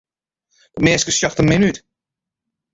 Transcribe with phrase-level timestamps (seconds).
[0.73, 1.77] Dat minske sjocht der min út.